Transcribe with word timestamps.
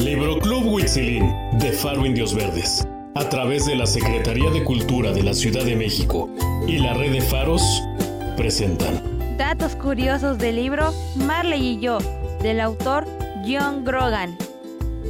Libro 0.00 0.38
Club 0.38 0.64
Huitzilín 0.64 1.30
de 1.58 1.72
Faro 1.72 2.06
Indios 2.06 2.34
Verdes, 2.34 2.88
a 3.14 3.28
través 3.28 3.66
de 3.66 3.76
la 3.76 3.84
Secretaría 3.84 4.50
de 4.50 4.64
Cultura 4.64 5.12
de 5.12 5.22
la 5.22 5.34
Ciudad 5.34 5.62
de 5.62 5.76
México 5.76 6.30
y 6.66 6.78
la 6.78 6.94
Red 6.94 7.12
de 7.12 7.20
Faros, 7.20 7.82
presentan 8.34 9.02
Datos 9.36 9.76
curiosos 9.76 10.38
del 10.38 10.56
libro 10.56 10.94
Marley 11.16 11.72
y 11.72 11.80
yo, 11.80 11.98
del 12.40 12.60
autor 12.60 13.06
John 13.46 13.84
Grogan. 13.84 14.38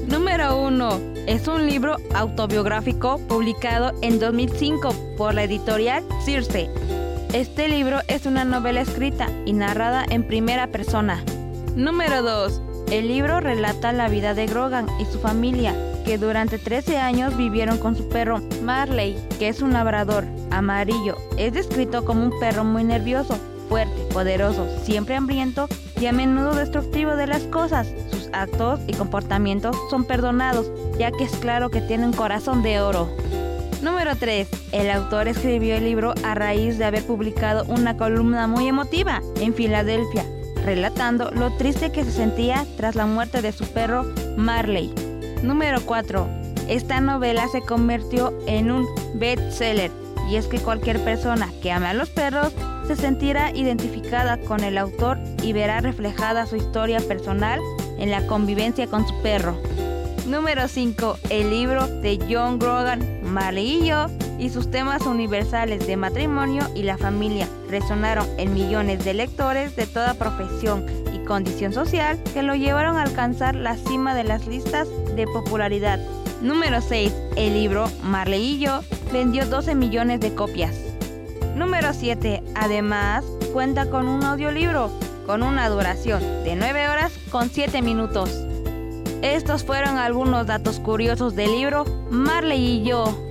Número 0.09 0.61
1. 0.61 1.01
Es 1.29 1.47
un 1.47 1.69
libro 1.69 1.97
autobiográfico 2.13 3.19
publicado 3.29 3.93
en 4.03 4.19
2005 4.19 4.93
por 5.17 5.35
la 5.35 5.45
editorial 5.45 6.03
Circe. 6.25 6.69
Este 7.33 7.69
libro 7.69 8.01
es 8.09 8.27
una 8.27 8.45
novela 8.45 8.81
escrita 8.81 9.29
y 9.47 9.53
narrada 9.53 10.05
en 10.11 10.25
primera 10.25 10.67
persona. 10.67 11.23
Número 11.77 12.23
2. 12.23 12.70
El 12.91 13.07
libro 13.07 13.39
relata 13.39 13.93
la 13.93 14.09
vida 14.09 14.35
de 14.35 14.47
Grogan 14.47 14.89
y 14.99 15.05
su 15.05 15.21
familia, 15.21 15.77
que 16.05 16.19
durante 16.19 16.59
13 16.59 16.99
años 16.99 17.37
vivieron 17.37 17.79
con 17.79 17.95
su 17.95 18.09
perro 18.09 18.41
Marley, 18.65 19.17
que 19.39 19.47
es 19.47 19.63
un 19.63 19.73
labrador 19.73 20.25
amarillo. 20.51 21.17
Es 21.37 21.53
descrito 21.53 22.05
como 22.05 22.25
un 22.25 22.41
perro 22.41 22.65
muy 22.65 22.83
nervioso, 22.83 23.39
fuerte, 23.69 23.95
poderoso, 24.13 24.67
siempre 24.83 25.15
hambriento 25.15 25.69
y 26.01 26.07
a 26.07 26.13
menudo 26.13 26.53
destructivo 26.57 27.15
de 27.15 27.29
las 27.29 27.45
cosas. 27.45 27.87
Sus 28.11 28.29
actos 28.33 28.81
y 28.89 28.93
comportamientos 28.95 29.77
son 29.89 30.05
perdonados, 30.05 30.73
ya 30.99 31.13
que 31.13 31.23
es 31.23 31.37
claro 31.37 31.71
que 31.71 31.83
tiene 31.83 32.07
un 32.07 32.13
corazón 32.13 32.61
de 32.65 32.81
oro. 32.81 33.09
Número 33.83 34.17
3. 34.17 34.49
El 34.73 34.91
autor 34.91 35.29
escribió 35.29 35.77
el 35.77 35.85
libro 35.85 36.13
a 36.25 36.35
raíz 36.35 36.77
de 36.77 36.87
haber 36.87 37.05
publicado 37.05 37.65
una 37.67 37.97
columna 37.97 38.49
muy 38.49 38.67
emotiva 38.67 39.23
en 39.41 39.55
Filadelfia, 39.55 40.25
relatando 40.65 41.31
lo 41.31 41.51
triste 41.57 41.91
que 41.91 42.05
se 42.05 42.13
sentía 42.13 42.65
tras 42.77 42.95
la 42.95 43.07
muerte 43.07 43.43
de 43.43 43.53
su 43.53 43.65
perro 43.67 44.05
Marley. 44.37 44.93
Número 45.43 45.81
4. 45.85 46.29
Esta 46.69 47.01
novela 47.01 47.49
se 47.49 47.63
convirtió 47.63 48.33
en 48.47 48.71
un 48.71 48.87
bestseller 49.15 49.91
y 50.31 50.37
es 50.37 50.47
que 50.47 50.61
cualquier 50.61 51.03
persona 51.03 51.49
que 51.61 51.73
ame 51.73 51.89
a 51.89 51.95
los 51.95 52.11
perros 52.11 52.53
se 52.87 52.95
sentirá 52.97 53.51
identificada 53.51 54.39
con 54.39 54.63
el 54.63 54.79
autor 54.79 55.19
y 55.43 55.53
verá 55.53 55.81
reflejada 55.81 56.47
su 56.47 56.57
historia 56.57 57.01
personal 57.01 57.61
en 57.99 58.11
la 58.11 58.27
convivencia 58.27 58.87
con 58.87 59.07
su 59.07 59.15
perro. 59.23 59.57
Número 60.27 60.69
5. 60.69 61.19
El 61.31 61.51
libro 61.51 61.87
de 61.87 62.19
John 62.31 62.59
Grogan, 62.59 63.21
Marley 63.25 63.83
y 63.83 63.87
yo, 63.89 64.07
y 64.41 64.49
sus 64.49 64.71
temas 64.71 65.03
universales 65.03 65.87
de 65.87 65.97
matrimonio 65.97 66.67
y 66.75 66.83
la 66.83 66.97
familia 66.97 67.47
resonaron 67.69 68.27
en 68.39 68.55
millones 68.55 69.05
de 69.05 69.15
lectores 69.15 69.77
de 69.77 69.87
toda 69.87 70.15
profesión 70.15 70.87
y 71.15 71.19
condición 71.25 71.73
social 71.73 72.19
que 72.33 72.43
lo 72.43 72.55
llevaron 72.55 72.97
a 72.97 73.03
alcanzar 73.03 73.55
la 73.55 73.77
cima 73.77 74.15
de 74.15 74.25
las 74.25 74.47
listas 74.47 74.89
de 75.15 75.27
popularidad. 75.27 76.01
Número 76.41 76.81
6. 76.81 77.13
El 77.37 77.53
libro 77.55 77.91
Marley 78.03 78.55
y 78.55 78.59
yo 78.59 78.81
vendió 79.13 79.45
12 79.45 79.75
millones 79.75 80.21
de 80.21 80.35
copias. 80.35 80.75
Número 81.55 81.93
7. 81.93 82.43
Además, 82.55 83.25
cuenta 83.53 83.91
con 83.91 84.09
un 84.09 84.25
audiolibro 84.25 84.91
con 85.27 85.43
una 85.43 85.69
duración 85.69 86.21
de 86.45 86.57
9 86.57 86.89
horas 86.89 87.13
con 87.31 87.51
7 87.51 87.83
minutos. 87.83 88.31
Estos 89.23 89.65
fueron 89.65 89.99
algunos 89.99 90.47
datos 90.47 90.81
curiosos 90.81 91.37
del 91.37 91.51
libro 91.53 91.85
Marley 92.11 92.79
y 92.79 92.85
yo. 92.85 93.30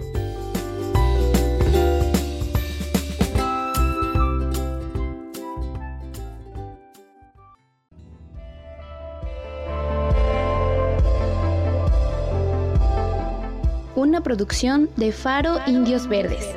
Una 13.99 14.23
producción 14.23 14.89
de 14.95 15.11
Faro 15.11 15.57
Indios 15.67 16.07
Verdes. 16.07 16.55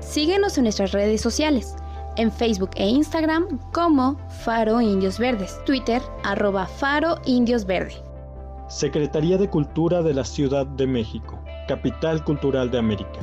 Síguenos 0.00 0.56
en 0.56 0.64
nuestras 0.64 0.92
redes 0.92 1.20
sociales 1.20 1.76
en 2.16 2.32
Facebook 2.32 2.70
e 2.76 2.88
Instagram 2.88 3.60
como 3.72 4.16
Faro 4.42 4.80
Indios 4.80 5.18
Verdes, 5.18 5.62
Twitter 5.66 6.00
arroba 6.24 6.66
Faro 6.66 7.18
Indios 7.26 7.66
Verde. 7.66 7.92
Secretaría 8.70 9.36
de 9.36 9.50
Cultura 9.50 10.02
de 10.02 10.14
la 10.14 10.24
Ciudad 10.24 10.64
de 10.64 10.86
México, 10.86 11.38
Capital 11.68 12.24
Cultural 12.24 12.70
de 12.70 12.78
América. 12.78 13.20